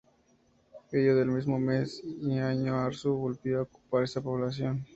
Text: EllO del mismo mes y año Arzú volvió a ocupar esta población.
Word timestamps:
EllO 0.93 1.15
del 1.15 1.27
mismo 1.27 1.59
mes 1.59 2.01
y 2.03 2.39
año 2.39 2.75
Arzú 2.79 3.13
volvió 3.17 3.59
a 3.59 3.61
ocupar 3.61 4.03
esta 4.05 4.19
población. 4.19 4.83